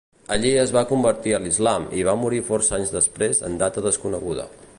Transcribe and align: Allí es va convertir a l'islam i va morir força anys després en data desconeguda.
Allí 0.35 0.53
es 0.61 0.71
va 0.77 0.81
convertir 0.91 1.35
a 1.37 1.41
l'islam 1.43 1.85
i 1.99 2.07
va 2.09 2.17
morir 2.23 2.41
força 2.51 2.75
anys 2.79 2.95
després 2.97 3.45
en 3.51 3.61
data 3.65 3.87
desconeguda. 3.91 4.53